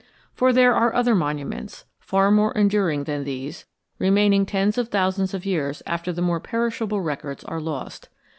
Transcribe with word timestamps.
For 0.33 0.51
there 0.51 0.73
are 0.73 0.95
other 0.95 1.13
monuments, 1.13 1.85
far 1.99 2.31
more 2.31 2.53
enduring 2.53 3.03
than 3.03 3.23
these, 3.23 3.67
remaining 3.99 4.47
tens 4.47 4.79
of 4.79 4.89
thousands 4.89 5.35
of 5.35 5.45
years 5.45 5.83
after 5.85 6.11
the 6.11 6.23
more 6.23 6.39
perishable 6.39 7.01
records 7.01 7.43
are 7.43 7.61
lost. 7.61 8.09